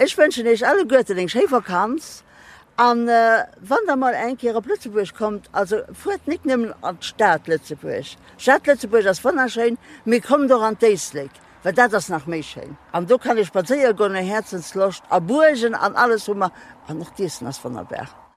[0.00, 2.22] Ich wünsche dich alle Gute den Schäferkanz
[2.76, 7.48] an äh, wann da mal ein Kehrer Plötzeburg kommt, also fuhrt nicht nimmen an Staat
[7.48, 8.04] Lützeburg.
[8.36, 11.32] Stadt Lützeburg das wunderschön, mir kommen doch an Deislig,
[11.64, 12.76] weil da das nach mich schön.
[12.92, 16.52] Und du kann ich spazieren gehen, Herzenslost, a Burgen, an alles, wo man,
[16.86, 18.27] an noch diesen als von der Berg.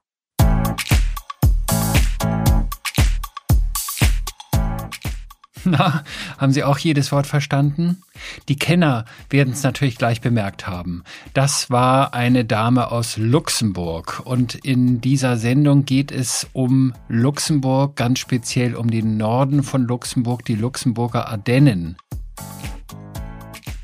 [5.66, 6.04] Na,
[6.38, 8.02] haben Sie auch jedes Wort verstanden?
[8.50, 11.04] Die Kenner werden es natürlich gleich bemerkt haben.
[11.34, 14.22] Das war eine Dame aus Luxemburg.
[14.26, 20.46] Und in dieser Sendung geht es um Luxemburg, ganz speziell um den Norden von Luxemburg,
[20.46, 21.98] die Luxemburger Ardennen.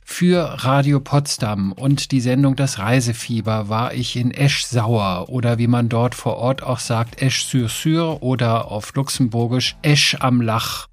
[0.04, 5.90] Für Radio Potsdam und die Sendung Das Reisefieber war ich in Esch-Sauer oder wie man
[5.90, 10.88] dort vor Ort auch sagt, Esch-sur-Sur oder auf Luxemburgisch Esch am Lach.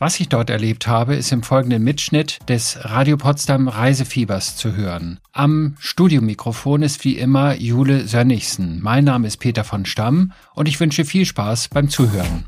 [0.00, 5.18] Was ich dort erlebt habe, ist im folgenden Mitschnitt des Radio Potsdam Reisefiebers zu hören.
[5.32, 8.78] Am Studiomikrofon ist wie immer Jule Sönnigsen.
[8.80, 12.44] Mein Name ist Peter von Stamm und ich wünsche viel Spaß beim Zuhören.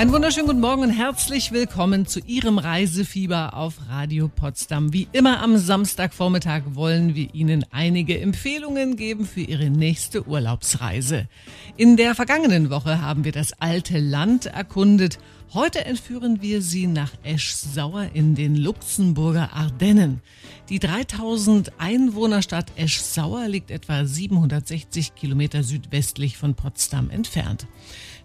[0.00, 4.94] Einen wunderschönen guten Morgen und herzlich willkommen zu Ihrem Reisefieber auf Radio Potsdam.
[4.94, 11.28] Wie immer am Samstagvormittag wollen wir Ihnen einige Empfehlungen geben für Ihre nächste Urlaubsreise.
[11.76, 15.18] In der vergangenen Woche haben wir das alte Land erkundet.
[15.52, 20.22] Heute entführen wir Sie nach Eschsauer in den Luxemburger Ardennen.
[20.70, 27.66] Die 3000 Einwohnerstadt Eschsauer liegt etwa 760 Kilometer südwestlich von Potsdam entfernt.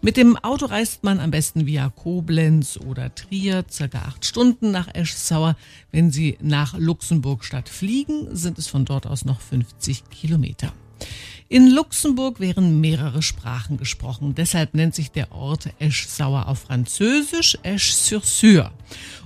[0.02, 4.94] Mit dem Auto reist man am besten via Koblenz oder Trier, circa acht Stunden nach
[4.94, 5.56] Eschsauer.
[5.92, 10.74] Wenn Sie nach Luxemburg-Stadt fliegen, sind es von dort aus noch 50 Kilometer.
[11.48, 14.34] In Luxemburg werden mehrere Sprachen gesprochen.
[14.36, 18.72] Deshalb nennt sich der Ort Esch-Sauer auf Französisch Esch-sur-Sur.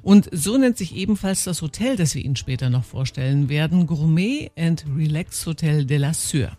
[0.02, 4.52] Und so nennt sich ebenfalls das Hotel, das wir Ihnen später noch vorstellen werden, Gourmet
[4.58, 6.58] and Relax Hotel de la Sur.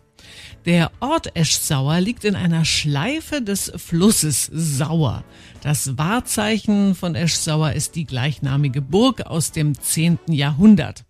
[0.65, 5.23] Der Ort Eschsauer liegt in einer Schleife des Flusses Sauer.
[5.61, 10.19] Das Wahrzeichen von Eschsauer ist die gleichnamige Burg aus dem 10.
[10.27, 11.03] Jahrhundert.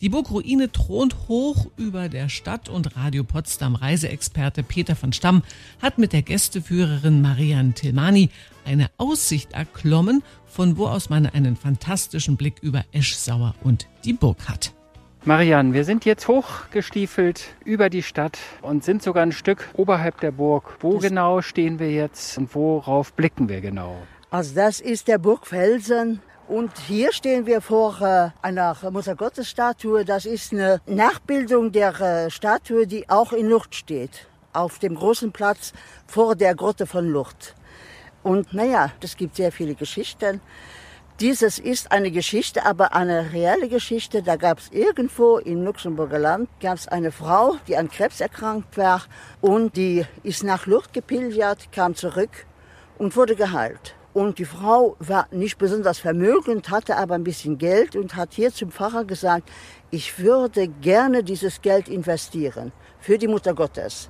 [0.00, 5.42] Die Burgruine thront hoch über der Stadt und Radio Potsdam Reiseexperte Peter von Stamm
[5.82, 8.30] hat mit der Gästeführerin Marianne Tilmani
[8.64, 14.48] eine Aussicht erklommen, von wo aus man einen fantastischen Blick über Eschsauer und die Burg
[14.48, 14.72] hat.
[15.24, 20.30] Marianne, wir sind jetzt hochgestiefelt über die Stadt und sind sogar ein Stück oberhalb der
[20.30, 20.78] Burg.
[20.80, 23.98] Wo das genau stehen wir jetzt und worauf blicken wir genau?
[24.30, 26.22] Also das ist der Burgfelsen.
[26.48, 30.06] Und hier stehen wir vor äh, einer Muttergottesstatue.
[30.06, 34.26] Das ist eine Nachbildung der äh, Statue, die auch in Lucht steht.
[34.54, 35.74] Auf dem großen Platz
[36.06, 37.54] vor der Grotte von Lucht.
[38.22, 40.40] Und naja, es gibt sehr viele Geschichten.
[41.20, 44.22] Dieses ist eine Geschichte, aber eine reelle Geschichte.
[44.22, 49.02] Da gab es irgendwo im Luxemburger Land gab eine Frau, die an Krebs erkrankt war
[49.42, 52.46] und die ist nach Luft gepilgert, kam zurück
[52.96, 53.96] und wurde geheilt.
[54.14, 58.50] Und die Frau war nicht besonders vermögend, hatte aber ein bisschen Geld und hat hier
[58.50, 59.50] zum Pfarrer gesagt,
[59.90, 64.08] ich würde gerne dieses Geld investieren für die Mutter Gottes.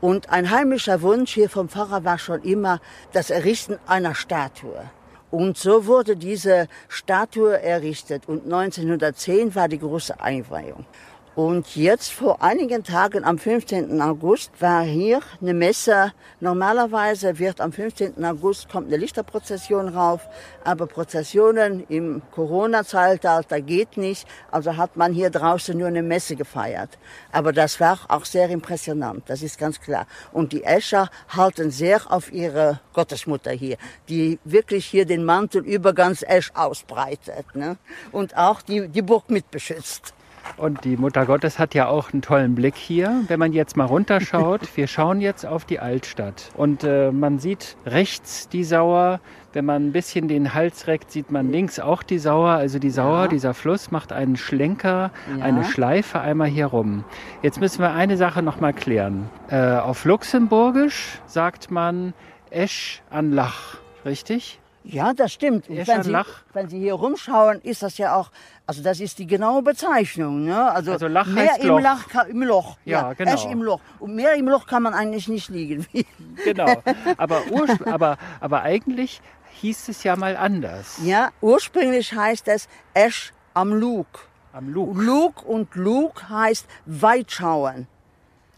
[0.00, 2.80] Und ein heimischer Wunsch hier vom Pfarrer war schon immer
[3.12, 4.88] das Errichten einer Statue.
[5.34, 10.86] Und so wurde diese Statue errichtet und 1910 war die große Einweihung.
[11.34, 14.00] Und jetzt vor einigen Tagen am 15.
[14.00, 16.12] August war hier eine Messe.
[16.38, 18.24] Normalerweise wird am 15.
[18.24, 20.20] August kommt eine Lichterprozession rauf,
[20.62, 24.28] aber Prozessionen im Corona-Zeitalter geht nicht.
[24.52, 26.98] Also hat man hier draußen nur eine Messe gefeiert.
[27.32, 30.06] Aber das war auch sehr impressionant, das ist ganz klar.
[30.32, 33.76] Und die Escher halten sehr auf ihre Gottesmutter hier,
[34.08, 37.76] die wirklich hier den Mantel über ganz Esch ausbreitet ne?
[38.12, 40.14] und auch die, die Burg mitbeschützt.
[40.56, 43.22] Und die Mutter Gottes hat ja auch einen tollen Blick hier.
[43.28, 46.50] Wenn man jetzt mal runterschaut, wir schauen jetzt auf die Altstadt.
[46.56, 49.20] Und äh, man sieht rechts die Sauer.
[49.52, 52.50] Wenn man ein bisschen den Hals reckt, sieht man links auch die Sauer.
[52.50, 53.28] Also die Sauer, ja.
[53.28, 55.44] dieser Fluss macht einen Schlenker, ja.
[55.44, 57.04] eine Schleife einmal hier rum.
[57.42, 59.28] Jetzt müssen wir eine Sache noch mal klären.
[59.48, 62.14] Äh, auf Luxemburgisch sagt man
[62.50, 64.60] Esch an Lach, richtig?
[64.84, 65.68] Ja, das stimmt.
[65.70, 66.14] Und wenn Sie,
[66.52, 68.30] wenn Sie hier rumschauen, ist das ja auch,
[68.66, 70.44] also das ist die genaue Bezeichnung.
[70.44, 70.70] Ne?
[70.70, 71.80] Also, also Lach mehr im, Loch.
[71.80, 72.76] Lach, im Loch.
[72.84, 73.34] Ja, ja genau.
[73.34, 73.80] Esch im Loch.
[73.98, 75.86] Und mehr im Loch kann man eigentlich nicht liegen.
[76.44, 76.82] genau.
[77.16, 77.42] Aber,
[77.86, 79.22] aber, aber eigentlich
[79.60, 80.98] hieß es ja mal anders.
[81.02, 84.06] Ja, ursprünglich heißt es Esch am Lug.
[84.52, 84.96] Am Lug.
[84.96, 87.88] Lug und Lug heißt Weitschauen.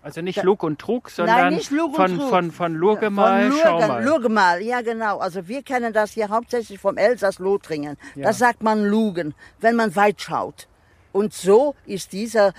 [0.06, 2.29] Also nicht Lug und Trug, sondern Nein, Lug von, Trug.
[2.29, 5.19] von, von Lurgemal, von Lurgen, Lurgemal, ja genau.
[5.19, 7.97] Also wir kennen das hier hauptsächlich vom Elsass-Lothringen.
[8.14, 8.26] Ja.
[8.26, 10.69] Das sagt man Lugen, wenn man weit schaut.
[11.11, 12.53] Und so ist dieser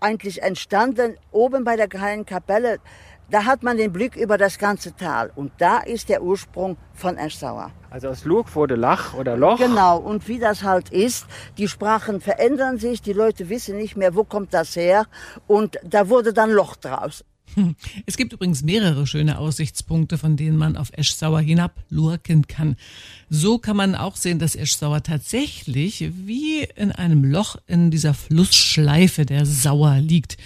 [0.00, 2.78] eigentlich entstanden, oben bei der kleinen Kapelle.
[3.30, 5.32] Da hat man den Blick über das ganze Tal.
[5.34, 7.70] Und da ist der Ursprung von Eschsauer.
[7.90, 9.58] Also aus Lug wurde Lach oder Loch.
[9.58, 11.26] Genau, und wie das halt ist,
[11.58, 15.06] die Sprachen verändern sich, die Leute wissen nicht mehr, wo kommt das her.
[15.46, 17.24] Und da wurde dann Loch draus.
[18.06, 22.76] Es gibt übrigens mehrere schöne Aussichtspunkte, von denen man auf Eschsauer hinab lurken kann.
[23.28, 29.26] So kann man auch sehen, dass Eschsauer tatsächlich wie in einem Loch in dieser Flussschleife
[29.26, 30.36] der Sauer liegt.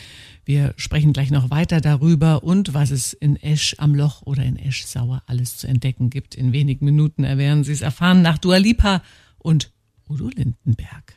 [0.47, 4.55] Wir sprechen gleich noch weiter darüber und was es in Esch am Loch oder in
[4.55, 6.37] Esch Sauer alles zu entdecken gibt.
[6.37, 9.03] In wenigen Minuten werden Sie es erfahren nach Dua Lipa
[9.39, 9.73] und
[10.09, 11.17] Udo Lindenberg.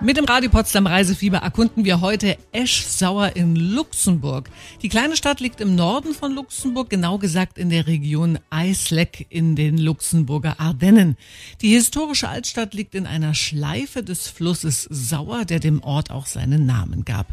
[0.00, 4.48] Mit dem Radio Potsdam Reisefieber erkunden wir heute Eschsauer in Luxemburg.
[4.80, 9.56] Die kleine Stadt liegt im Norden von Luxemburg, genau gesagt in der Region Eisleck in
[9.56, 11.16] den Luxemburger Ardennen.
[11.62, 16.64] Die historische Altstadt liegt in einer Schleife des Flusses Sauer, der dem Ort auch seinen
[16.64, 17.26] Namen gab.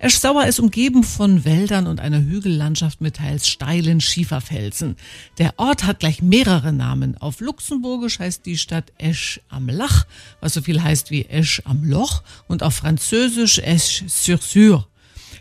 [0.00, 4.96] Eschsauer ist umgeben von Wäldern und einer Hügellandschaft mit teils steilen Schieferfelsen.
[5.38, 7.16] Der Ort hat gleich mehrere Namen.
[7.16, 10.04] Auf Luxemburgisch heißt die Stadt Esch am Lach,
[10.40, 12.07] was so viel heißt wie Esch am Loch.
[12.08, 14.86] Loch und auf Französisch Esch-sur-Sur.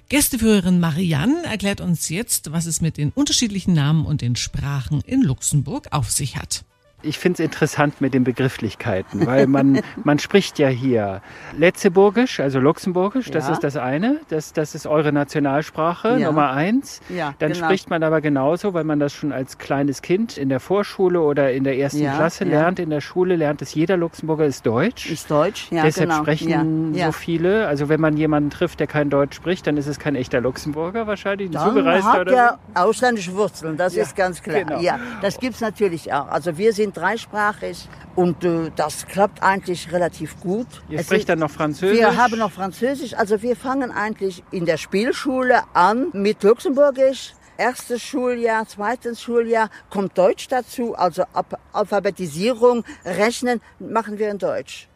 [0.10, 5.22] Gästeführerin Marianne erklärt uns jetzt, was es mit den unterschiedlichen Namen und den Sprachen in
[5.22, 6.64] Luxemburg auf sich hat.
[7.04, 11.22] Ich finde es interessant mit den Begrifflichkeiten, weil man, man spricht ja hier
[11.56, 13.54] Letzeburgisch, also Luxemburgisch, das ja.
[13.54, 16.28] ist das eine, das, das ist eure Nationalsprache, ja.
[16.28, 17.02] Nummer eins.
[17.10, 17.66] Ja, Dann genau.
[17.66, 21.52] spricht man aber genauso, weil man das schon als kleines Kind in der Vorschule oder
[21.52, 25.08] in der ersten Klasse lernt, in der Schule lernt es jeder Luxemburger, ist Deutsch.
[25.08, 25.84] Ist Deutsch, ja.
[25.84, 26.22] Deshalb genau.
[26.24, 27.68] sprechen so viele.
[27.68, 31.06] Also wenn man jemanden trifft, der kein Deutsch spricht, dann ist es kein echter Luxemburger
[31.06, 34.64] wahrscheinlich, ein dann Zugereister hat oder ja ausländische Wurzeln, das ist ganz klar.
[34.64, 34.80] Genau.
[34.80, 36.28] Ja, das gibt's natürlich auch.
[36.30, 40.68] Also wir sind sind dreisprachig und äh, das klappt eigentlich relativ gut.
[40.90, 42.00] Ihr es spricht dann noch Französisch?
[42.00, 43.14] Wir haben noch Französisch.
[43.14, 47.34] Also wir fangen eigentlich in der Spielschule an mit Luxemburgisch.
[47.58, 54.88] Erstes Schuljahr, zweites Schuljahr kommt Deutsch dazu, also Ab Alphabetisierung, Rechnen machen wir in Deutsch.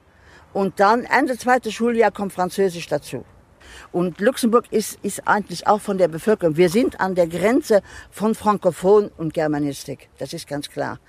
[0.53, 3.25] Und dann Ende zweites Schuljahr kommt Französisch dazu.
[3.91, 6.57] Und Luxemburg ist, ist eigentlich auch von der Bevölkerung.
[6.57, 10.09] Wir sind an der Grenze von Frankophon und Germanistik.
[10.17, 10.99] Das ist ganz klar.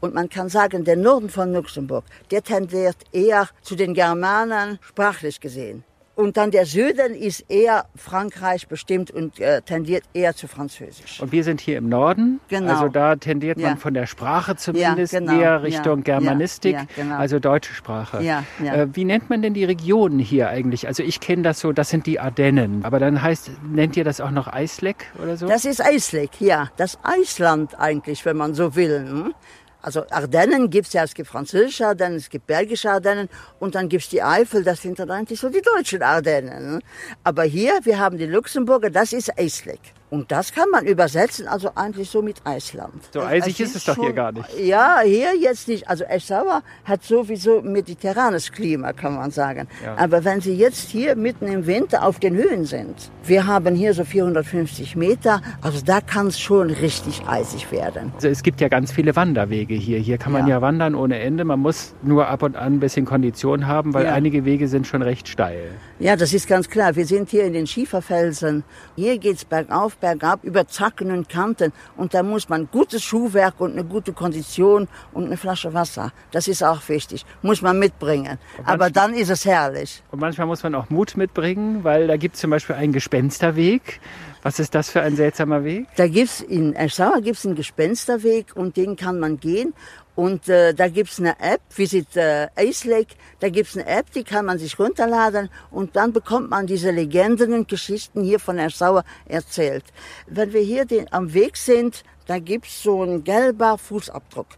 [0.00, 5.40] Und man kann sagen, der Norden von Luxemburg, der tendiert eher zu den Germanen sprachlich
[5.40, 5.84] gesehen.
[6.18, 11.20] Und dann der Süden ist eher Frankreich bestimmt und äh, tendiert eher zu Französisch.
[11.22, 12.40] Und wir sind hier im Norden.
[12.48, 12.72] Genau.
[12.72, 13.76] Also da tendiert man ja.
[13.76, 15.38] von der Sprache zumindest ja, genau.
[15.38, 16.18] eher Richtung ja.
[16.18, 17.18] Germanistik, genau.
[17.18, 18.18] also deutsche Sprache.
[18.18, 20.88] Äh, wie nennt man denn die Regionen hier eigentlich?
[20.88, 22.80] Also ich kenne das so, das sind die Ardennen.
[22.82, 25.46] Aber dann heißt, nennt ihr das auch noch Eisleck oder so?
[25.46, 26.68] Das ist Eisleck, ja.
[26.76, 29.06] Das Eisland eigentlich, wenn man so will.
[29.08, 29.34] Hm?
[29.80, 33.28] Also Ardennen gibt's ja, es gibt französische Ardennen, es gibt belgische Ardennen
[33.60, 36.74] und dann gibt's die Eifel, das sind dann eigentlich so die deutschen Ardennen.
[36.74, 36.78] Ne?
[37.22, 39.80] Aber hier, wir haben die Luxemburger, das ist Eisleck.
[40.10, 42.94] Und das kann man übersetzen, also eigentlich so mit Eisland.
[43.12, 44.46] So eisig ist es doch hier gar nicht.
[44.58, 45.88] Ja, hier jetzt nicht.
[45.88, 49.68] Also Eschauer hat sowieso mediterranes Klima, kann man sagen.
[49.84, 49.96] Ja.
[49.98, 53.92] Aber wenn Sie jetzt hier mitten im Winter auf den Höhen sind, wir haben hier
[53.92, 58.12] so 450 Meter, also da kann es schon richtig eisig werden.
[58.14, 59.98] Also es gibt ja ganz viele Wanderwege hier.
[59.98, 61.44] Hier kann man ja, ja wandern ohne Ende.
[61.44, 64.14] Man muss nur ab und an ein bisschen Kondition haben, weil ja.
[64.14, 65.70] einige Wege sind schon recht steil.
[65.98, 66.96] Ja, das ist ganz klar.
[66.96, 68.64] Wir sind hier in den Schieferfelsen.
[68.96, 71.72] Hier geht's bergauf, bergab, über Zacken und Kanten.
[71.96, 76.12] Und da muss man gutes Schuhwerk und eine gute Kondition und eine Flasche Wasser.
[76.30, 77.24] Das ist auch wichtig.
[77.42, 78.38] Muss man mitbringen.
[78.64, 80.02] Aber dann ist es herrlich.
[80.10, 84.00] Und manchmal muss man auch Mut mitbringen, weil da gibt es zum Beispiel einen Gespensterweg.
[84.42, 85.86] Was ist das für ein seltsamer Weg?
[85.96, 89.74] Da gibt's in Eschauer gibt's einen Gespensterweg und den kann man gehen.
[90.14, 94.24] Und äh, da gibt's eine App, Visit äh, Ace Lake, da gibt's eine App, die
[94.24, 99.04] kann man sich runterladen und dann bekommt man diese Legenden und Geschichten hier von Ersauer
[99.26, 99.84] erzählt.
[100.26, 104.48] Wenn wir hier den, am Weg sind, da gibt's so ein gelber Fußabdruck.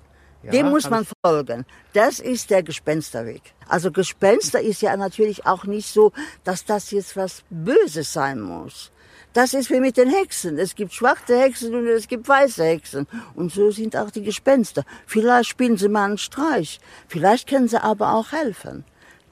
[0.42, 1.66] Ja, Dem muss man folgen.
[1.92, 3.42] Das ist der Gespensterweg.
[3.68, 6.12] Also Gespenster ist ja natürlich auch nicht so,
[6.44, 8.90] dass das jetzt was Böses sein muss.
[9.32, 10.58] Das ist wie mit den Hexen.
[10.58, 13.06] Es gibt schwarze Hexen und es gibt weiße Hexen.
[13.34, 14.84] Und so sind auch die Gespenster.
[15.06, 16.80] Vielleicht spielen sie mal einen Streich.
[17.06, 18.84] Vielleicht können sie aber auch helfen.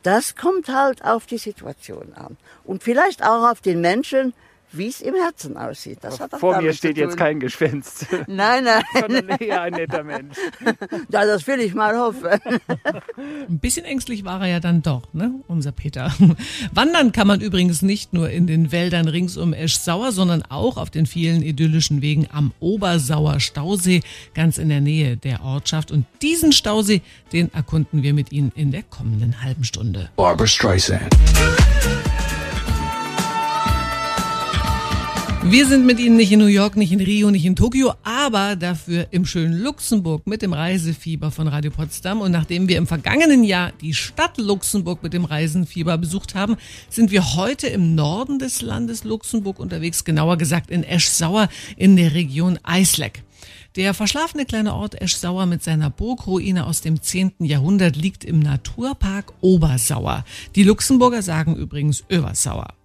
[0.04, 2.36] Das kommt halt auf die Situation an.
[2.64, 4.34] Und vielleicht auch auf den Menschen,
[4.72, 5.98] wie es im Herzen aussieht.
[6.02, 8.82] Das hat Vor mir steht jetzt kein Gespenst, Nein, nein.
[9.00, 10.36] sondern eher ein netter Mensch.
[11.10, 12.28] Ja, das will ich mal hoffen.
[13.48, 16.12] Ein bisschen ängstlich war er ja dann doch, ne, unser Peter.
[16.72, 20.90] Wandern kann man übrigens nicht nur in den Wäldern rings um Eschsauer, sondern auch auf
[20.90, 24.02] den vielen idyllischen Wegen am Obersauer Stausee,
[24.34, 25.90] ganz in der Nähe der Ortschaft.
[25.90, 30.10] Und diesen Stausee, den erkunden wir mit Ihnen in der kommenden halben Stunde.
[30.16, 31.14] Barbara Streisand.
[35.44, 38.56] Wir sind mit Ihnen nicht in New York, nicht in Rio, nicht in Tokio, aber
[38.56, 42.20] dafür im schönen Luxemburg mit dem Reisefieber von Radio Potsdam.
[42.20, 46.56] Und nachdem wir im vergangenen Jahr die Stadt Luxemburg mit dem Reisenfieber besucht haben,
[46.90, 52.14] sind wir heute im Norden des Landes Luxemburg unterwegs, genauer gesagt in Eschsauer in der
[52.14, 53.22] Region Eislek.
[53.76, 57.34] Der verschlafene kleine Ort Eschsauer mit seiner Burgruine aus dem 10.
[57.38, 60.24] Jahrhundert liegt im Naturpark Obersauer.
[60.56, 62.77] Die Luxemburger sagen übrigens Översauer.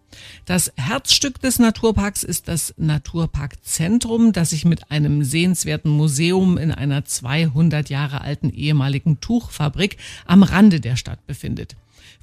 [0.46, 7.06] Das Herzstück des Naturparks ist das Naturparkzentrum, das sich mit einem sehenswerten Museum in einer
[7.06, 11.76] 200 Jahre alten ehemaligen Tuchfabrik am Rande der Stadt befindet.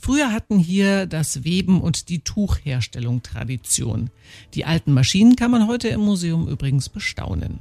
[0.02, 4.08] Früher hatten hier das Weben und die Tuchherstellung Tradition.
[4.54, 7.58] Die alten Maschinen kann man heute im Museum übrigens bestaunen.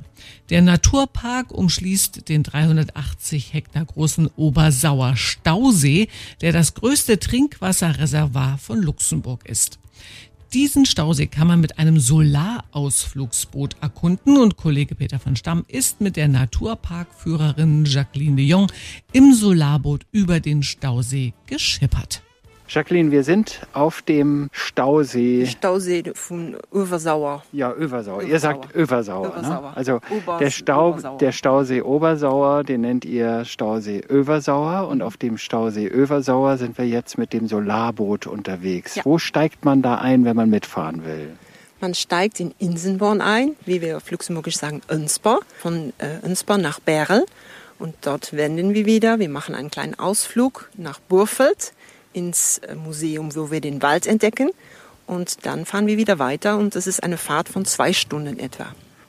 [0.50, 6.08] Der Naturpark umschließt den 380 Hektar großen Obersauer Stausee,
[6.39, 9.77] der das größte Trinkwasserreservoir von Luxemburg ist.
[10.53, 16.15] Diesen Stausee kann man mit einem Solarausflugsboot erkunden und Kollege Peter von Stamm ist mit
[16.15, 18.72] der Naturparkführerin Jacqueline de Jong
[19.12, 22.24] im Solarboot über den Stausee geschippert.
[22.72, 25.48] Jacqueline, wir sind auf dem Stausee.
[25.48, 27.44] Stausee von Översauer.
[27.52, 28.22] Ja, Översauer.
[28.22, 29.30] Ihr sagt Översauer.
[29.30, 29.62] Översauer.
[29.72, 29.76] Ne?
[29.76, 31.18] Also Obers- der, Stau, Obersauer.
[31.18, 34.88] der Stausee Obersauer, den nennt ihr Stausee Översauer.
[34.88, 38.94] Und auf dem Stausee Översauer sind wir jetzt mit dem Solarboot unterwegs.
[38.94, 39.04] Ja.
[39.04, 41.32] Wo steigt man da ein, wenn man mitfahren will?
[41.82, 46.80] Man steigt in Insenborn ein, wie wir auf Luxemburgisch sagen, Önsper, von äh, Önsper nach
[46.80, 47.26] Berl.
[47.80, 49.18] Und dort wenden wir wieder.
[49.18, 51.72] Wir machen einen kleinen Ausflug nach Burfeld
[52.13, 54.51] ins äh, Museum, wo wir den Wald entdecken.
[55.08, 58.68] Und dann fahren wir wieder weiter und das ist eine Fahrt von zwei Stunden etwa.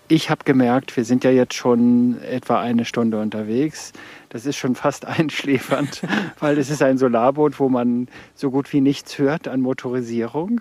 [0.09, 3.93] Ich habe gemerkt, wir sind ja jetzt schon etwa eine Stunde unterwegs.
[4.31, 6.03] Das ist schon fast einschläfernd,
[6.41, 10.61] weil es ist ein Solarboot, wo man so gut wie nichts hört an Motorisierung.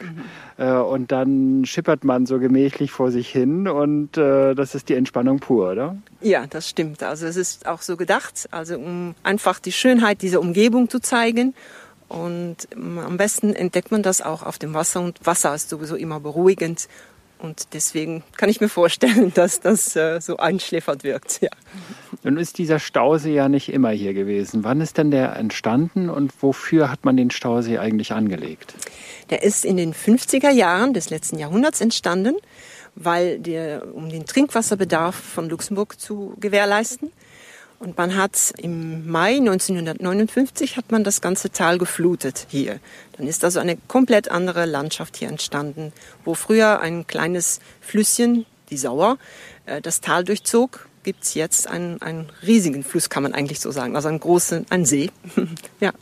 [0.58, 4.94] Äh, Und dann schippert man so gemächlich vor sich hin und äh, das ist die
[4.94, 5.98] Entspannung pur, oder?
[6.22, 7.02] Ja, das stimmt.
[7.02, 11.56] Also es ist auch so gedacht, also um einfach die Schönheit dieser Umgebung zu zeigen.
[12.10, 16.20] Und am besten entdeckt man das auch auf dem Wasser und Wasser ist sowieso immer
[16.20, 16.88] beruhigend.
[17.38, 21.42] Und deswegen kann ich mir vorstellen, dass das äh, so einschläfert wirkt.
[21.42, 21.50] Ja.
[22.24, 24.64] Nun ist dieser Stausee ja nicht immer hier gewesen.
[24.64, 28.74] Wann ist denn der entstanden und wofür hat man den Stausee eigentlich angelegt?
[29.30, 32.36] Der ist in den 50er Jahren des letzten Jahrhunderts entstanden,
[32.96, 37.12] weil der, um den Trinkwasserbedarf von Luxemburg zu gewährleisten.
[37.80, 42.80] Und man hat im Mai 1959 hat man das ganze Tal geflutet hier.
[43.18, 45.94] Dann ist also eine komplett andere Landschaft hier entstanden,
[46.26, 49.18] wo früher ein kleines Flüsschen, die Sauer,
[49.66, 50.90] äh, das Tal durchzog.
[51.04, 54.84] Gibt's jetzt einen, einen riesigen Fluss, kann man eigentlich so sagen, also einen großen, einen
[54.84, 55.10] See.
[55.80, 55.94] ja.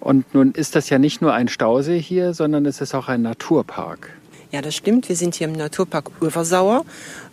[0.00, 3.22] Und nun ist das ja nicht nur ein Stausee hier, sondern es ist auch ein
[3.22, 4.10] Naturpark.
[4.52, 5.08] Ja, das stimmt.
[5.08, 6.84] Wir sind hier im Naturpark Översauer.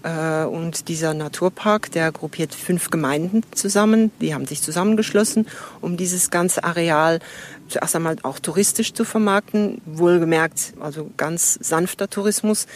[0.03, 4.11] Äh, und dieser Naturpark, der gruppiert fünf Gemeinden zusammen.
[4.21, 5.47] Die haben sich zusammengeschlossen,
[5.81, 7.19] um dieses ganze Areal
[7.67, 9.81] zuerst einmal auch touristisch zu vermarkten.
[9.85, 12.67] Wohlgemerkt, also ganz sanfter Tourismus,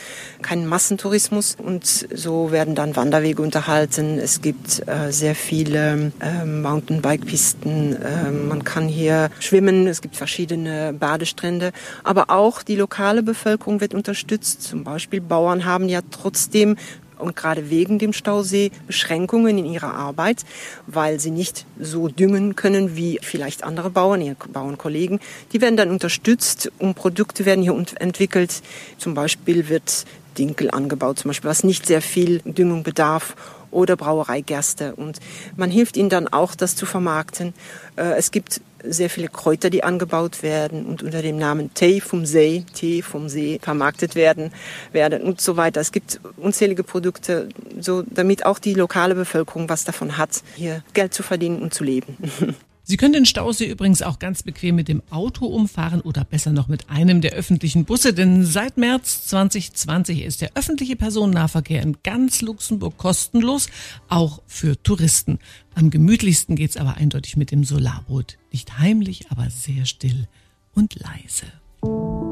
[0.41, 1.55] kein Massentourismus.
[1.55, 4.19] Und so werden dann Wanderwege unterhalten.
[4.19, 7.95] Es gibt äh, sehr viele äh, Mountainbike-Pisten.
[8.01, 9.87] Äh, man kann hier schwimmen.
[9.87, 11.71] Es gibt verschiedene Badestrände.
[12.03, 14.63] Aber auch die lokale Bevölkerung wird unterstützt.
[14.63, 16.75] Zum Beispiel Bauern haben ja trotzdem
[17.21, 20.45] und gerade wegen dem Stausee Beschränkungen in ihrer Arbeit,
[20.87, 25.19] weil sie nicht so düngen können wie vielleicht andere Bauern, ihre Bauernkollegen.
[25.53, 28.61] Die werden dann unterstützt und Produkte werden hier entwickelt.
[28.97, 30.05] Zum Beispiel wird
[30.37, 33.35] Dinkel angebaut, zum Beispiel, was nicht sehr viel Düngung bedarf
[33.71, 34.95] oder Brauereigerste.
[34.95, 35.19] Und
[35.55, 37.53] man hilft ihnen dann auch, das zu vermarkten.
[37.95, 42.25] Äh, Es gibt sehr viele Kräuter, die angebaut werden und unter dem Namen Tee vom
[42.25, 44.51] See, Tee vom See vermarktet werden,
[44.91, 45.81] werden und so weiter.
[45.81, 47.49] Es gibt unzählige Produkte,
[47.79, 51.83] so damit auch die lokale Bevölkerung was davon hat, hier Geld zu verdienen und zu
[51.83, 52.17] leben.
[52.83, 56.67] Sie können den Stausee übrigens auch ganz bequem mit dem Auto umfahren oder besser noch
[56.67, 62.41] mit einem der öffentlichen Busse, denn seit März 2020 ist der öffentliche Personennahverkehr in ganz
[62.41, 63.67] Luxemburg kostenlos,
[64.09, 65.39] auch für Touristen.
[65.75, 68.37] Am gemütlichsten geht's aber eindeutig mit dem Solarboot.
[68.51, 70.27] Nicht heimlich, aber sehr still
[70.73, 72.30] und leise.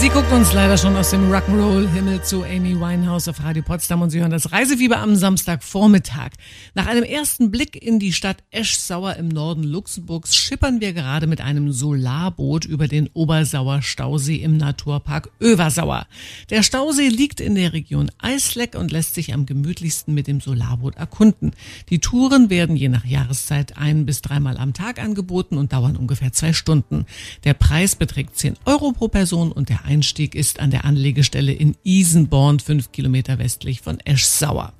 [0.00, 4.10] Sie gucken uns leider schon aus dem Rock'n'Roll-Himmel zu Amy Winehouse auf Radio Potsdam und
[4.10, 6.30] Sie hören das Reisefieber am Samstagvormittag.
[6.74, 11.40] Nach einem ersten Blick in die Stadt Eschsauer im Norden Luxemburgs schippern wir gerade mit
[11.40, 16.06] einem Solarboot über den Obersauer Stausee im Naturpark Översauer.
[16.50, 20.94] Der Stausee liegt in der Region Eisleck und lässt sich am gemütlichsten mit dem Solarboot
[20.94, 21.50] erkunden.
[21.90, 26.32] Die Touren werden je nach Jahreszeit ein bis dreimal am Tag angeboten und dauern ungefähr
[26.32, 27.04] zwei Stunden.
[27.42, 31.74] Der Preis beträgt 10 Euro pro Person und der Einstieg ist an der Anlegestelle in
[31.82, 34.74] Isenborn, fünf Kilometer westlich von Eschsauer.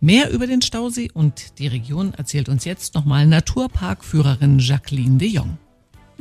[0.00, 5.58] Mehr über den Stausee und die Region erzählt uns jetzt nochmal Naturparkführerin Jacqueline de Jong.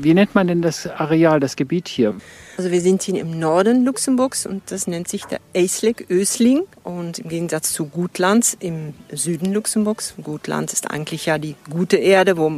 [0.02, 2.16] Wie nennt man denn das Areal, das Gebiet hier?
[2.56, 7.20] Also wir sind hier im Norden Luxemburgs und das nennt sich der Eislik Ösling und
[7.20, 10.16] im Gegensatz zu Gutland im Süden Luxemburgs.
[10.24, 12.50] Gutland ist eigentlich ja die gute Erde, wo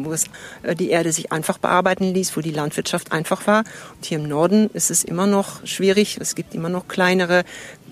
[0.61, 3.63] äh, die Erde sich einfach bearbeiten ließ, wo die Landwirtschaft einfach war.
[3.95, 6.19] Und hier im Norden ist es immer noch schwierig.
[6.21, 7.43] Es gibt immer noch kleinere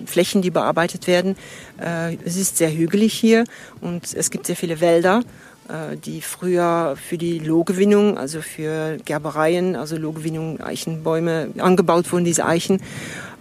[0.06, 1.34] Flächen, die bearbeitet werden.
[1.80, 3.44] Äh, es ist sehr hügelig hier
[3.80, 5.22] und es gibt sehr viele Wälder.
[5.70, 12.44] Äh, die früher für die Lohgewinnung, also für Gerbereien, also Lohgewinnung, Eichenbäume angebaut wurden, diese
[12.44, 12.80] Eichen.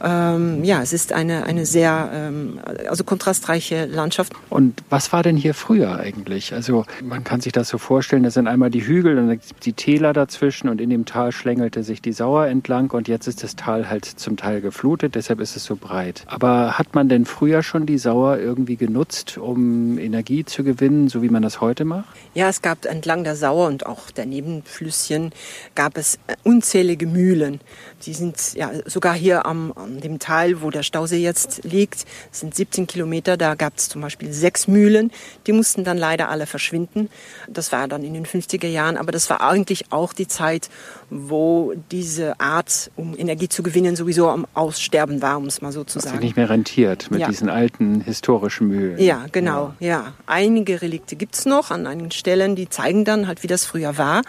[0.02, 4.34] Ähm, ja, es ist eine, eine sehr ähm, also kontrastreiche Landschaft.
[4.50, 6.54] Und was war denn hier früher eigentlich?
[6.54, 10.14] Also man kann sich das so vorstellen, das sind einmal die Hügel und die Täler
[10.14, 13.90] dazwischen und in dem Tal schlängelte sich die Sauer entlang und jetzt ist das Tal
[13.90, 16.24] halt zum Teil geflutet, deshalb ist es so breit.
[16.28, 21.22] Aber hat man denn früher schon die Sauer irgendwie genutzt, um Energie zu gewinnen, so
[21.22, 22.19] wie man das heute macht?
[22.36, 25.32] Ja, es gab entlang der Sauer und auch der Nebenflüsschen
[25.74, 27.60] gab es unzählige Mühlen.
[28.06, 32.54] Die sind ja sogar hier am, an dem Teil, wo der Stausee jetzt liegt, sind
[32.54, 33.36] 17 Kilometer.
[33.36, 35.12] Da gab es zum Beispiel sechs Mühlen.
[35.48, 37.10] Die mussten dann leider alle verschwinden.
[37.48, 38.98] Das war dann in den 50er Jahren.
[38.98, 40.70] Aber das war eigentlich auch die Zeit,
[41.10, 45.84] wo diese Art, um Energie zu gewinnen, sowieso am Aussterben war, um es mal so
[45.84, 46.18] zu sagen.
[46.18, 47.28] Sich nicht mehr rentiert mit ja.
[47.28, 49.00] diesen alten historischen Mühlen.
[49.00, 49.74] Ja, genau.
[49.80, 49.88] Ja.
[49.88, 50.14] ja.
[50.28, 53.98] Einige Relikte gibt es noch an einigen Stellen, die zeigen dann halt, wie das früher
[53.98, 54.22] war.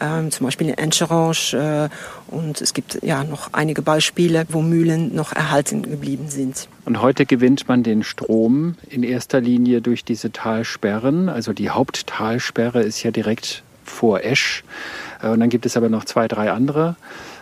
[0.00, 5.14] Ähm, zum Beispiel in Encherange äh, und es gibt ja noch einige Beispiele, wo Mühlen
[5.14, 6.68] noch erhalten geblieben sind.
[6.84, 11.28] Und heute gewinnt man den Strom in erster Linie durch diese Talsperren.
[11.28, 14.62] Also die Haupttalsperre ist ja direkt vor Esch.
[15.22, 16.96] Äh, und dann gibt es aber noch zwei, drei andere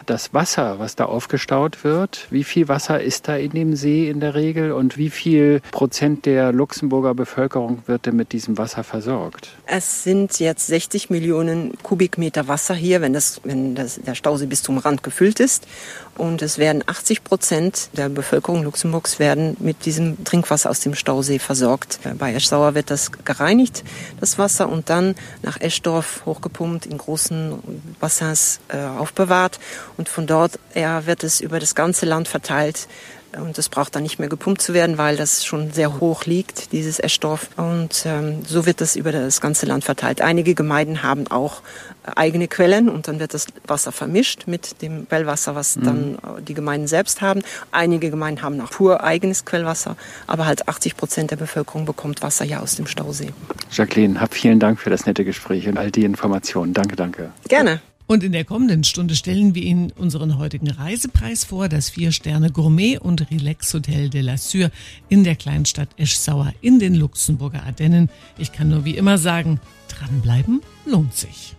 [0.08, 4.20] das Wasser, was da aufgestaut wird, wie viel Wasser ist da in dem See in
[4.20, 9.50] der Regel und wie viel Prozent der Luxemburger Bevölkerung wird denn mit diesem Wasser versorgt?
[9.66, 14.62] Es sind jetzt 60 Millionen Kubikmeter Wasser hier, wenn, das, wenn das, der Stausee bis
[14.62, 15.66] zum Rand gefüllt ist.
[16.18, 21.38] Und es werden 80 Prozent der Bevölkerung Luxemburgs werden mit diesem Trinkwasser aus dem Stausee
[21.38, 22.00] versorgt.
[22.18, 23.84] Bei Eschsauer wird das gereinigt,
[24.18, 29.60] das Wasser, und dann nach Eschdorf hochgepumpt, in großen Bassins äh, aufbewahrt.
[29.96, 32.88] Und von dort her wird es über das ganze Land verteilt.
[33.36, 36.72] Und es braucht dann nicht mehr gepumpt zu werden, weil das schon sehr hoch liegt,
[36.72, 37.48] dieses Eschdorf.
[37.56, 40.22] Und ähm, so wird das über das ganze Land verteilt.
[40.22, 41.62] Einige Gemeinden haben auch
[42.16, 45.84] eigene Quellen und dann wird das Wasser vermischt mit dem Quellwasser, was mhm.
[45.84, 47.42] dann die Gemeinden selbst haben.
[47.72, 52.44] Einige Gemeinden haben auch pur eigenes Quellwasser, aber halt 80 Prozent der Bevölkerung bekommt Wasser
[52.44, 53.30] ja aus dem Stausee.
[53.70, 56.72] Jacqueline, hab vielen Dank für das nette Gespräch und all die Informationen.
[56.72, 57.32] Danke, danke.
[57.48, 57.80] Gerne.
[58.08, 63.30] Und in der kommenden Stunde stellen wir Ihnen unseren heutigen Reisepreis vor, das Vier-Sterne-Gourmet- und
[63.30, 64.70] Relax-Hotel de la Sûre
[65.10, 68.08] in der Kleinstadt Eschsauer in den Luxemburger Ardennen.
[68.38, 71.54] Ich kann nur wie immer sagen, dranbleiben lohnt sich.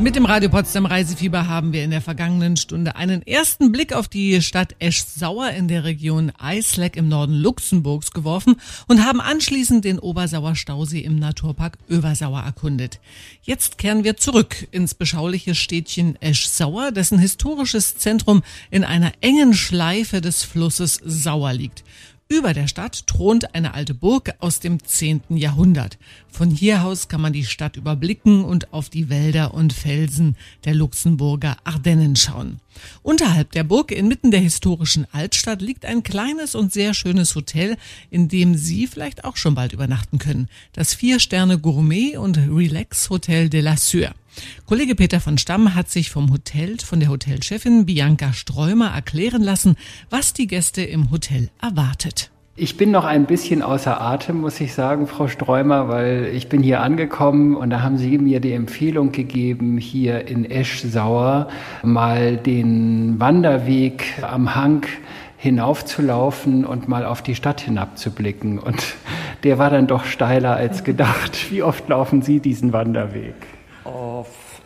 [0.00, 4.06] Mit dem Radio Potsdam Reisefieber haben wir in der vergangenen Stunde einen ersten Blick auf
[4.06, 9.98] die Stadt Eschsauer in der Region Eisleck im Norden Luxemburgs geworfen und haben anschließend den
[9.98, 13.00] Obersauer Stausee im Naturpark Översauer erkundet.
[13.42, 20.20] Jetzt kehren wir zurück ins beschauliche Städtchen Eschsauer, dessen historisches Zentrum in einer engen Schleife
[20.20, 21.82] des Flusses Sauer liegt.
[22.30, 25.22] Über der Stadt thront eine alte Burg aus dem 10.
[25.30, 25.96] Jahrhundert.
[26.30, 30.36] Von hier aus kann man die Stadt überblicken und auf die Wälder und Felsen
[30.66, 32.60] der Luxemburger Ardennen schauen.
[33.02, 37.78] Unterhalb der Burg, inmitten der historischen Altstadt, liegt ein kleines und sehr schönes Hotel,
[38.10, 40.50] in dem Sie vielleicht auch schon bald übernachten können.
[40.74, 44.12] Das Vier-Sterne Gourmet und Relax Hotel de la Sûre.
[44.66, 49.76] Kollege Peter von Stamm hat sich vom Hotel, von der Hotelchefin Bianca Streumer erklären lassen,
[50.10, 52.30] was die Gäste im Hotel erwartet.
[52.60, 56.60] Ich bin noch ein bisschen außer Atem, muss ich sagen, Frau Streumer, weil ich bin
[56.60, 61.46] hier angekommen und da haben Sie mir die Empfehlung gegeben, hier in Eschsauer
[61.84, 64.84] mal den Wanderweg am Hang
[65.36, 68.58] hinaufzulaufen und mal auf die Stadt hinabzublicken.
[68.58, 68.96] Und
[69.44, 71.52] der war dann doch steiler als gedacht.
[71.52, 73.36] Wie oft laufen Sie diesen Wanderweg?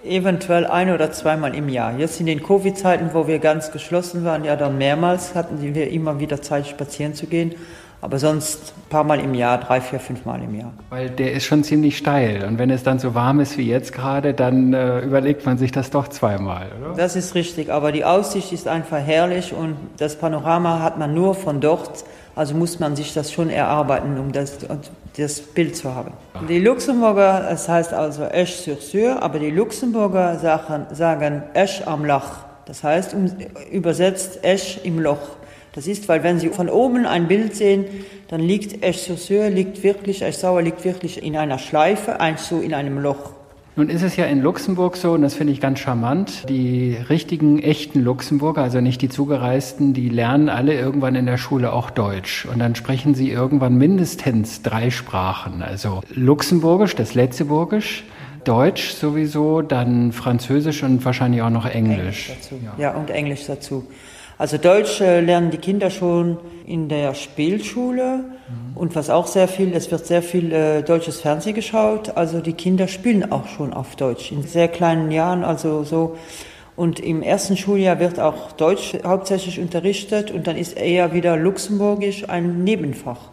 [0.04, 1.96] Eventuell ein oder zweimal im Jahr.
[1.96, 6.18] Jetzt in den Covid-Zeiten, wo wir ganz geschlossen waren, ja dann mehrmals hatten wir immer
[6.18, 7.54] wieder Zeit, spazieren zu gehen.
[8.00, 10.72] Aber sonst ein paar Mal im Jahr, drei, vier, fünf Mal im Jahr.
[10.90, 12.44] Weil der ist schon ziemlich steil.
[12.44, 15.70] Und wenn es dann so warm ist wie jetzt gerade, dann äh, überlegt man sich
[15.70, 16.96] das doch zweimal, oder?
[16.96, 17.70] Das ist richtig.
[17.70, 22.04] Aber die Aussicht ist einfach herrlich und das Panorama hat man nur von dort.
[22.34, 24.58] Also muss man sich das schon erarbeiten, um das,
[25.16, 26.12] das Bild zu haben.
[26.48, 32.04] Die Luxemburger, es heißt also Esch sur Sur, aber die Luxemburger sagen, sagen Esch am
[32.04, 32.44] Loch.
[32.66, 33.14] Das heißt
[33.70, 35.36] übersetzt Esch im Loch.
[35.74, 37.86] Das ist, weil wenn Sie von oben ein Bild sehen,
[38.28, 42.98] dann liegt Esch-sur-Sur, liegt wirklich, Esch-Sauer liegt wirklich in einer Schleife, eins so in einem
[42.98, 43.32] Loch.
[43.74, 47.58] Nun ist es ja in Luxemburg so, und das finde ich ganz charmant, die richtigen,
[47.58, 52.44] echten Luxemburger, also nicht die Zugereisten, die lernen alle irgendwann in der Schule auch Deutsch.
[52.44, 55.62] Und dann sprechen sie irgendwann mindestens drei Sprachen.
[55.62, 58.04] Also Luxemburgisch, das Letzeburgisch,
[58.44, 62.28] Deutsch sowieso, dann Französisch und wahrscheinlich auch noch Englisch.
[62.28, 62.62] Englisch.
[62.76, 62.90] Ja.
[62.90, 63.86] ja, und Englisch dazu.
[64.42, 68.76] Also Deutsch äh, lernen die Kinder schon in der Spielschule mhm.
[68.76, 72.16] und was auch sehr viel, es wird sehr viel äh, deutsches Fernsehen geschaut.
[72.16, 76.16] Also die Kinder spielen auch schon auf Deutsch in sehr kleinen Jahren, also so.
[76.74, 82.28] Und im ersten Schuljahr wird auch Deutsch hauptsächlich unterrichtet und dann ist eher wieder Luxemburgisch
[82.28, 83.30] ein Nebenfach.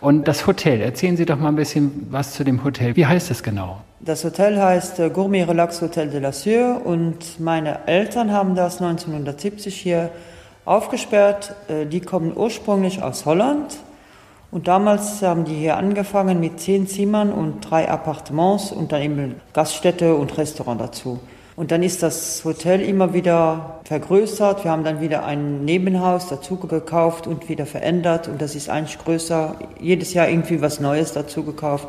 [0.00, 2.96] Und das Hotel, erzählen Sie doch mal ein bisschen was zu dem Hotel.
[2.96, 3.80] Wie heißt es genau?
[4.00, 8.80] Das Hotel heißt äh, Gourmet Relax Hotel de la Sûre und meine Eltern haben das
[8.80, 10.10] 1970 hier
[10.64, 11.54] aufgesperrt.
[11.68, 13.76] Äh, die kommen ursprünglich aus Holland
[14.50, 19.34] und damals haben die hier angefangen mit zehn Zimmern und drei Appartements und dann eben
[19.52, 21.20] Gaststätte und Restaurant dazu.
[21.60, 24.64] Und dann ist das Hotel immer wieder vergrößert.
[24.64, 28.28] Wir haben dann wieder ein Nebenhaus dazu gekauft und wieder verändert.
[28.28, 29.56] Und das ist eigentlich größer.
[29.78, 31.88] Jedes Jahr irgendwie was Neues dazu gekauft.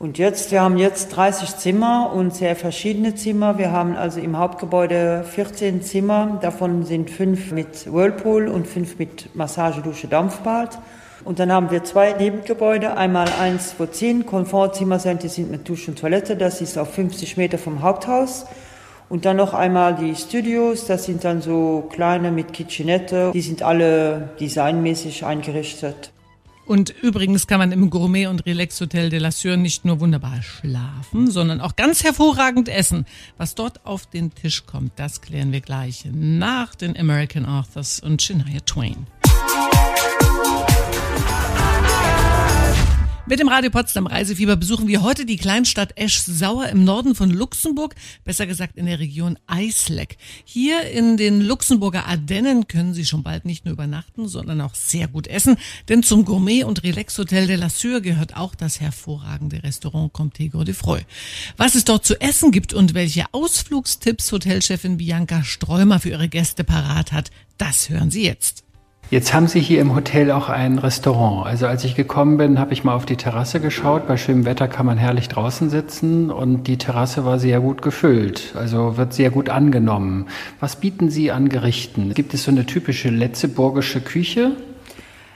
[0.00, 3.56] Und jetzt, wir haben jetzt 30 Zimmer und sehr verschiedene Zimmer.
[3.56, 6.40] Wir haben also im Hauptgebäude 14 Zimmer.
[6.42, 10.80] Davon sind fünf mit Whirlpool und fünf mit Massage, Dusche, Dampfbad.
[11.22, 12.96] Und dann haben wir zwei Nebengebäude.
[12.96, 16.34] Einmal eins, wo zehn Komfortzimmer sind, die sind mit Dusche und Toilette.
[16.36, 18.44] Das ist auf 50 Meter vom Haupthaus.
[19.12, 23.30] Und dann noch einmal die Studios, das sind dann so kleine mit Kitchenette.
[23.34, 26.12] Die sind alle designmäßig eingerichtet.
[26.64, 31.30] Und übrigens kann man im Gourmet- und Relax-Hotel de la Sûre nicht nur wunderbar schlafen,
[31.30, 33.04] sondern auch ganz hervorragend essen.
[33.36, 38.22] Was dort auf den Tisch kommt, das klären wir gleich nach den American Authors und
[38.22, 39.06] Shania Twain.
[43.24, 47.94] Mit dem Radio Potsdam Reisefieber besuchen wir heute die Kleinstadt Esch-Sauer im Norden von Luxemburg,
[48.24, 50.16] besser gesagt in der Region Eisleck.
[50.44, 55.06] Hier in den Luxemburger Ardennen können Sie schon bald nicht nur übernachten, sondern auch sehr
[55.06, 55.56] gut essen,
[55.88, 60.74] denn zum Gourmet- und Relax-Hotel de la Sûre gehört auch das hervorragende Restaurant Comtegro de
[60.74, 61.04] Freux.
[61.56, 66.64] Was es dort zu essen gibt und welche Ausflugstipps Hotelchefin Bianca Streumer für ihre Gäste
[66.64, 68.64] parat hat, das hören Sie jetzt.
[69.12, 71.46] Jetzt haben Sie hier im Hotel auch ein Restaurant.
[71.46, 74.08] Also als ich gekommen bin, habe ich mal auf die Terrasse geschaut.
[74.08, 78.54] Bei schönem Wetter kann man herrlich draußen sitzen und die Terrasse war sehr gut gefüllt.
[78.54, 80.28] Also wird sehr gut angenommen.
[80.60, 82.14] Was bieten Sie an Gerichten?
[82.14, 84.52] Gibt es so eine typische letzeburgische Küche?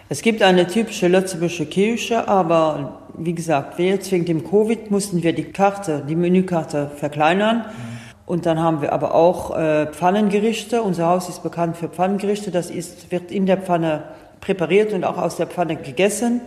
[0.08, 5.34] Es gibt eine typische letzeburgische Küche, aber wie gesagt, jetzt wegen dem Covid mussten wir
[5.34, 7.58] die Karte, die Menükarte verkleinern.
[7.58, 7.95] Mhm.
[8.26, 10.82] Und dann haben wir aber auch äh, Pfannengerichte.
[10.82, 12.50] Unser Haus ist bekannt für Pfannengerichte.
[12.50, 14.02] Das ist, wird in der Pfanne
[14.40, 16.40] präpariert und auch aus der Pfanne gegessen.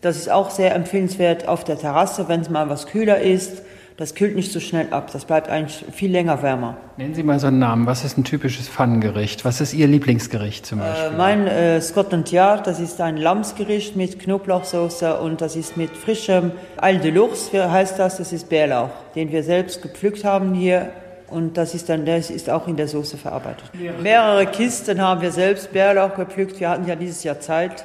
[0.00, 3.62] Das ist auch sehr empfehlenswert auf der Terrasse, wenn es mal was kühler ist.
[3.98, 5.10] Das kühlt nicht so schnell ab.
[5.12, 6.76] Das bleibt eigentlich viel länger wärmer.
[6.96, 7.86] Nennen Sie mal so einen Namen.
[7.86, 9.44] Was ist ein typisches Pfannengericht?
[9.44, 11.12] Was ist Ihr Lieblingsgericht zum Beispiel?
[11.12, 15.90] Äh, mein äh, Scotland Yard, das ist ein Lammsgericht mit Knoblauchsoße und das ist mit
[15.90, 18.18] frischem Ail de l'Ours, heißt das.
[18.18, 20.90] Das ist Bärlauch, den wir selbst gepflückt haben hier
[21.28, 23.70] und das ist dann, das ist auch in der Soße verarbeitet.
[24.02, 26.60] Mehrere Kisten haben wir selbst Bärlauch gepflückt.
[26.60, 27.84] Wir hatten ja dieses Jahr Zeit.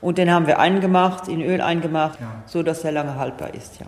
[0.00, 2.42] Und den haben wir eingemacht, in Öl eingemacht, ja.
[2.44, 3.86] so dass er lange haltbar ist, ja.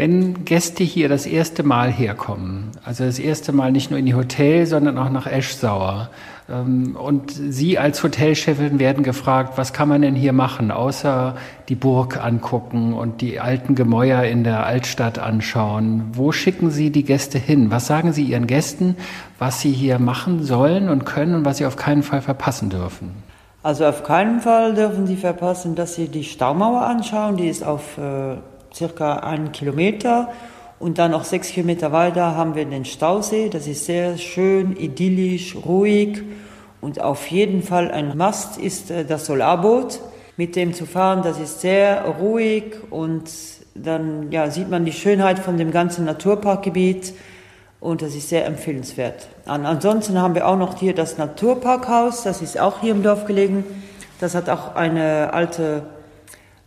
[0.00, 4.14] Wenn Gäste hier das erste Mal herkommen, also das erste Mal nicht nur in die
[4.14, 6.08] Hotel, sondern auch nach Eschsauer,
[6.48, 11.36] ähm, und Sie als Hotelchefin werden gefragt, was kann man denn hier machen, außer
[11.68, 16.04] die Burg angucken und die alten Gemäuer in der Altstadt anschauen.
[16.14, 17.70] Wo schicken Sie die Gäste hin?
[17.70, 18.96] Was sagen Sie Ihren Gästen,
[19.38, 23.10] was sie hier machen sollen und können und was sie auf keinen Fall verpassen dürfen?
[23.62, 27.36] Also auf keinen Fall dürfen Sie verpassen, dass Sie die Staumauer anschauen.
[27.36, 28.36] Die ist auf äh,
[28.74, 30.28] circa einen Kilometer.
[30.78, 33.50] Und dann noch sechs Kilometer weiter haben wir den Stausee.
[33.50, 36.22] Das ist sehr schön, idyllisch, ruhig.
[36.80, 40.00] Und auf jeden Fall ein Mast ist äh, das Solarboot.
[40.36, 43.30] Mit dem zu fahren, das ist sehr ruhig und
[43.74, 47.12] dann ja, sieht man die Schönheit von dem ganzen Naturparkgebiet.
[47.78, 49.28] und das ist sehr empfehlenswert.
[49.44, 53.26] Und ansonsten haben wir auch noch hier das Naturparkhaus, das ist auch hier im Dorf
[53.26, 53.64] gelegen.
[54.18, 55.82] Das hat auch eine alte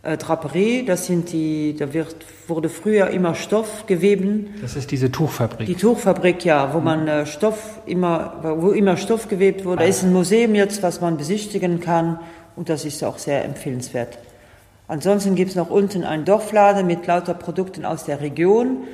[0.04, 4.54] äh, Draperie, das sind die, da wird, wurde früher immer Stoff geweben.
[4.60, 5.66] Das ist diese Tuchfabrik.
[5.66, 9.78] Die Tuchfabrik, ja, wo man äh, Stoff immer, wo immer Stoff gewebt wurde.
[9.78, 12.20] Da ist ein Museum jetzt, was man besichtigen kann
[12.56, 14.18] und das ist auch sehr empfehlenswert.
[14.86, 18.84] Ansonsten gibt es noch unten einen Dorfladen mit lauter Produkten aus der Region,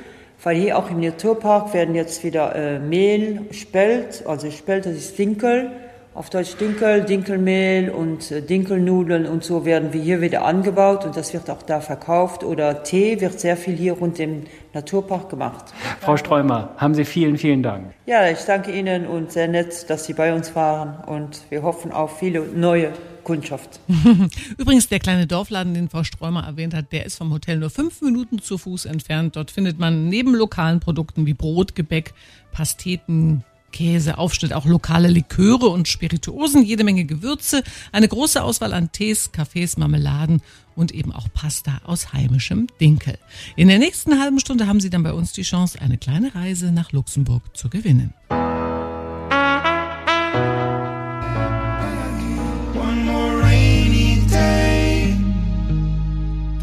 [0.41, 5.19] weil hier auch im Naturpark werden jetzt wieder äh, Mehl, Spelt, also Spelt, das ist
[5.19, 5.71] Dinkel,
[6.13, 11.15] auf Deutsch Dinkel, Dinkelmehl und äh, Dinkelnudeln und so werden wir hier wieder angebaut und
[11.15, 12.43] das wird auch da verkauft.
[12.43, 14.43] Oder Tee wird sehr viel hier rund im
[14.73, 15.65] Naturpark gemacht.
[16.01, 17.93] Frau Streumer, haben Sie vielen, vielen Dank.
[18.05, 21.91] Ja, ich danke Ihnen und sehr nett, dass Sie bei uns waren und wir hoffen
[21.93, 22.91] auf viele neue
[23.23, 23.79] Kundschaft.
[24.57, 28.01] Übrigens, der kleine Dorfladen, den Frau Streumer erwähnt hat, der ist vom Hotel nur fünf
[28.01, 29.35] Minuten zu Fuß entfernt.
[29.35, 32.13] Dort findet man neben lokalen Produkten wie Brot, Gebäck,
[32.51, 38.91] Pasteten, Käse, Aufschnitt, auch lokale Liköre und Spirituosen, jede Menge Gewürze, eine große Auswahl an
[38.91, 40.41] Tees, Kaffees, Marmeladen
[40.75, 43.17] und eben auch Pasta aus heimischem Dinkel.
[43.55, 46.71] In der nächsten halben Stunde haben Sie dann bei uns die Chance, eine kleine Reise
[46.71, 48.13] nach Luxemburg zu gewinnen.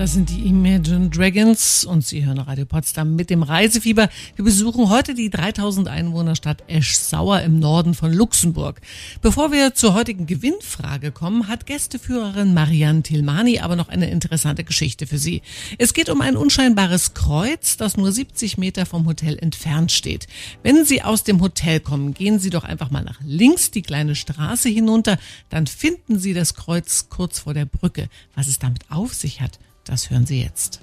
[0.09, 4.09] Das sind die Imagine Dragons und Sie hören Radio Potsdam mit dem Reisefieber.
[4.37, 8.81] Wir besuchen heute die 3000 Einwohnerstadt Eschsauer im Norden von Luxemburg.
[9.21, 15.07] Bevor wir zur heutigen Gewinnfrage kommen, hat Gästeführerin Marianne Tilmani aber noch eine interessante Geschichte
[15.07, 15.43] für Sie.
[15.77, 20.27] Es geht um ein unscheinbares Kreuz, das nur 70 Meter vom Hotel entfernt steht.
[20.63, 24.15] Wenn Sie aus dem Hotel kommen, gehen Sie doch einfach mal nach links die kleine
[24.15, 25.19] Straße hinunter,
[25.51, 28.09] dann finden Sie das Kreuz kurz vor der Brücke.
[28.35, 30.81] Was es damit auf sich hat, das hören Sie jetzt.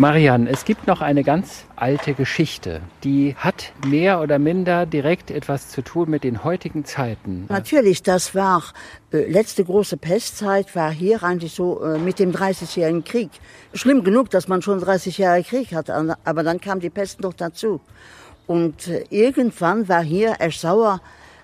[0.00, 5.70] Marianne, es gibt noch eine ganz alte Geschichte, die hat mehr oder minder direkt etwas
[5.70, 7.46] zu tun mit den heutigen Zeiten.
[7.48, 8.62] Natürlich, das war
[9.12, 13.30] äh, letzte große Pestzeit, war hier eigentlich so äh, mit dem 30-jährigen Krieg.
[13.74, 17.34] Schlimm genug, dass man schon 30 Jahre Krieg hatte, aber dann kam die Pest noch
[17.34, 17.80] dazu.
[18.46, 21.00] Und äh, irgendwann war hier Eschsauer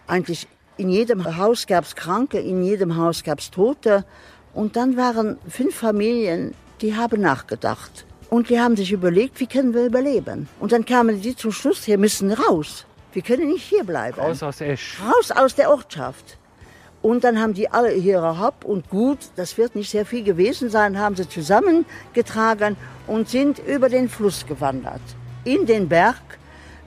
[0.07, 4.05] eigentlich in jedem Haus gab es Kranke, in jedem Haus gab es Tote.
[4.53, 8.05] Und dann waren fünf Familien die haben nachgedacht.
[8.29, 10.49] Und die haben sich überlegt, wie können wir überleben.
[10.61, 12.85] Und dann kamen die zum Schluss, wir müssen raus.
[13.15, 14.21] Wir können nicht hier bleiben.
[14.21, 14.99] Raus aus Esch.
[15.01, 16.37] Raus aus der Ortschaft.
[17.01, 20.69] Und dann haben die alle ihre Hab und Gut, das wird nicht sehr viel gewesen
[20.69, 25.03] sein, haben sie zusammengetragen und sind über den Fluss gewandert.
[25.45, 26.23] In den Berg.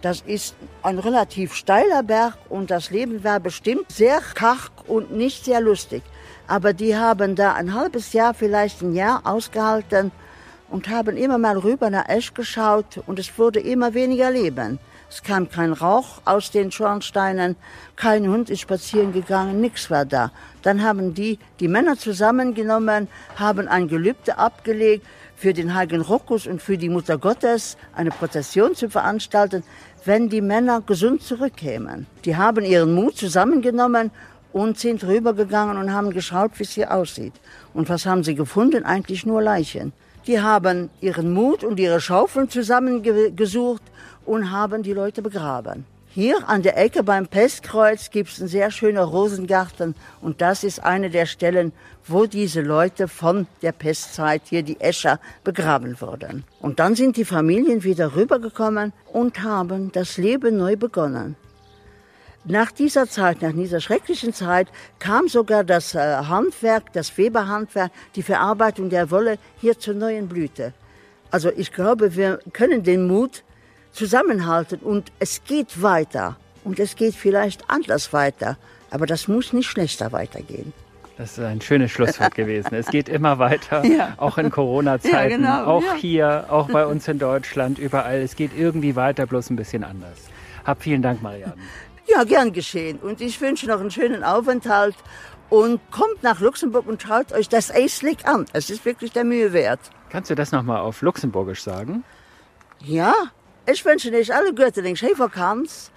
[0.01, 5.45] Das ist ein relativ steiler Berg und das Leben war bestimmt sehr karg und nicht
[5.45, 6.03] sehr lustig
[6.47, 10.11] aber die haben da ein halbes Jahr, vielleicht ein Jahr ausgehalten
[10.69, 14.79] und haben immer mal rüber nach Esch geschaut und es wurde immer weniger Leben.
[15.09, 17.55] Es kam kein Rauch aus den Schornsteinen,
[17.95, 20.31] kein Hund ist spazieren gegangen, nichts war da.
[20.63, 23.07] Dann haben die die Männer zusammengenommen,
[23.37, 25.05] haben ein Gelübde abgelegt,
[25.37, 29.63] für den heiligen Rokus und für die Mutter Gottes eine Prozession zu veranstalten,
[30.03, 32.07] wenn die Männer gesund zurückkämen.
[32.25, 34.09] Die haben ihren Mut zusammengenommen
[34.53, 37.33] und sind rübergegangen und haben geschaut, wie es hier aussieht.
[37.73, 38.85] Und was haben sie gefunden?
[38.85, 39.93] Eigentlich nur Leichen.
[40.25, 43.83] Die haben ihren Mut und ihre Schaufeln zusammengesucht
[44.25, 45.85] und haben die Leute begraben.
[46.09, 50.83] Hier an der Ecke beim Pestkreuz gibt es einen sehr schönen Rosengarten und das ist
[50.83, 51.73] eine der Stellen,
[52.07, 56.43] wo diese Leute von der Pestzeit hier die Escher begraben wurden.
[56.59, 61.35] Und dann sind die Familien wieder rübergekommen und haben das Leben neu begonnen.
[62.49, 68.23] Nach dieser Zeit, nach dieser schrecklichen Zeit, kam sogar das äh, Handwerk, das Weberhandwerk, die
[68.23, 70.73] Verarbeitung der Wolle hier zur neuen Blüte.
[71.29, 73.43] Also ich glaube, wir können den Mut
[73.91, 76.37] zusammenhalten und es geht weiter.
[76.63, 78.57] Und es geht vielleicht anders weiter,
[78.91, 80.71] aber das muss nicht schlechter weitergehen.
[81.17, 82.75] Das ist ein schönes Schlusswort gewesen.
[82.75, 84.13] Es geht immer weiter, ja.
[84.17, 85.95] auch in Corona-Zeiten, ja, genau, auch ja.
[85.95, 88.21] hier, auch bei uns in Deutschland, überall.
[88.21, 90.17] Es geht irgendwie weiter, bloß ein bisschen anders.
[90.63, 91.55] Hab vielen Dank, Marianne.
[92.07, 92.99] Ja, gern geschehen.
[92.99, 94.95] Und ich wünsche noch einen schönen Aufenthalt
[95.49, 98.45] und kommt nach Luxemburg und schaut euch das Eislik an.
[98.53, 99.79] Es ist wirklich der Mühe wert.
[100.09, 102.03] Kannst du das nochmal auf Luxemburgisch sagen?
[102.79, 103.13] Ja,
[103.65, 105.91] ich wünsche euch alle Gute den Schäferkanz.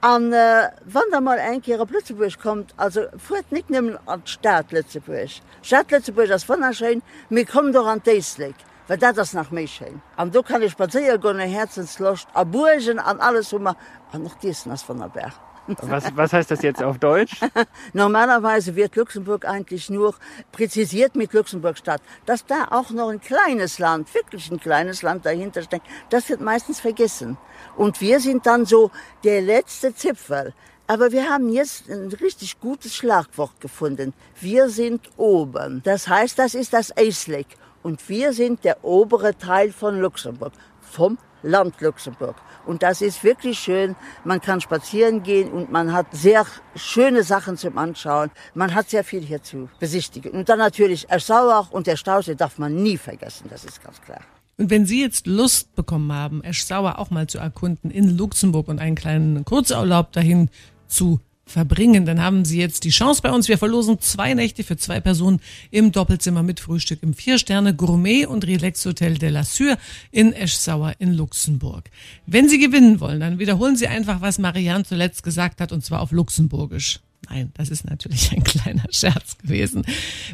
[0.00, 4.70] An äh, wann da mal ein Kehr Lützeburg kommt, also fuhrt nicht nimmen an Staat
[4.70, 5.30] Lützeburg.
[5.62, 7.00] Stadt Lützeburg ist wunderschön,
[7.30, 8.56] wir kommen doch an Deislik.
[8.86, 10.02] Weil das nach méch schein.
[10.16, 14.82] Am du kann ich spazier gonne Herzenslocht, a Burgen an alles an noch Dissen ass
[14.82, 15.32] von der Berg.
[15.66, 17.40] Was, was heißt das jetzt auf Deutsch?
[17.92, 20.14] Normalerweise wird Luxemburg eigentlich nur
[20.52, 22.02] präzisiert mit Luxemburg-Stadt.
[22.26, 26.40] Dass da auch noch ein kleines Land, wirklich ein kleines Land dahinter steckt, das wird
[26.40, 27.38] meistens vergessen.
[27.76, 28.90] Und wir sind dann so
[29.24, 30.52] der letzte Zipfel.
[30.86, 34.12] Aber wir haben jetzt ein richtig gutes Schlagwort gefunden.
[34.38, 35.80] Wir sind oben.
[35.82, 37.46] Das heißt, das ist das Eisleck.
[37.82, 42.36] Und wir sind der obere Teil von Luxemburg, vom Land Luxemburg.
[42.66, 43.96] Und das ist wirklich schön.
[44.24, 46.46] Man kann spazieren gehen und man hat sehr
[46.76, 48.30] schöne Sachen zum Anschauen.
[48.54, 50.32] Man hat sehr viel hier zu besichtigen.
[50.32, 53.46] Und dann natürlich Eschsauer und der Stausee darf man nie vergessen.
[53.50, 54.20] Das ist ganz klar.
[54.56, 58.78] Und wenn Sie jetzt Lust bekommen haben, Eschsauer auch mal zu erkunden in Luxemburg und
[58.80, 60.48] einen kleinen Kurzurlaub dahin
[60.86, 63.48] zu verbringen, dann haben Sie jetzt die Chance bei uns.
[63.48, 68.46] Wir verlosen zwei Nächte für zwei Personen im Doppelzimmer mit Frühstück im Vier-Sterne Gourmet und
[68.46, 69.76] Relax Hotel de la Sûre
[70.10, 71.90] in Eschsauer in Luxemburg.
[72.26, 76.00] Wenn Sie gewinnen wollen, dann wiederholen Sie einfach, was Marianne zuletzt gesagt hat, und zwar
[76.00, 77.00] auf Luxemburgisch.
[77.28, 79.84] Nein, das ist natürlich ein kleiner Scherz gewesen.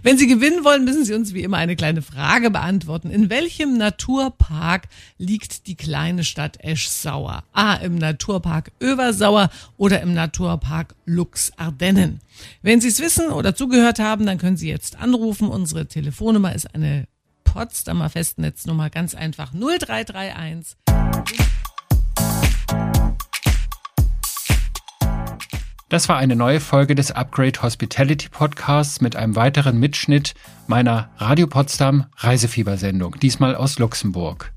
[0.03, 3.11] Wenn Sie gewinnen wollen, müssen Sie uns wie immer eine kleine Frage beantworten.
[3.11, 7.45] In welchem Naturpark liegt die kleine Stadt Eschsauer?
[7.53, 7.75] A.
[7.75, 12.21] Im Naturpark Översauer oder im Naturpark Lux Ardennen?
[12.63, 15.49] Wenn Sie es wissen oder zugehört haben, dann können Sie jetzt anrufen.
[15.49, 17.07] Unsere Telefonnummer ist eine
[17.45, 20.77] Potsdamer Festnetznummer, ganz einfach 0331.
[25.91, 30.35] Das war eine neue Folge des Upgrade Hospitality Podcasts mit einem weiteren Mitschnitt
[30.69, 34.53] meiner Radio Potsdam Reisefiebersendung, diesmal aus Luxemburg.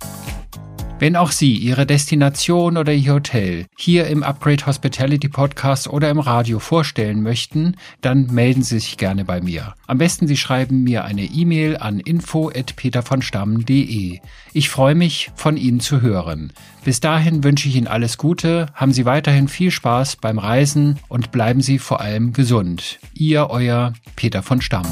[1.03, 6.17] Wenn auch Sie Ihre Destination oder Ihr Hotel hier im Upgrade Hospitality Podcast oder im
[6.17, 9.73] Radio vorstellen möchten, dann melden Sie sich gerne bei mir.
[9.85, 14.19] Am besten Sie schreiben mir eine E-Mail an info@petervonstammen.de.
[14.53, 16.53] Ich freue mich, von Ihnen zu hören.
[16.85, 21.33] Bis dahin wünsche ich Ihnen alles Gute, haben Sie weiterhin viel Spaß beim Reisen und
[21.33, 22.99] bleiben Sie vor allem gesund.
[23.13, 24.87] Ihr, euer Peter von Stamm.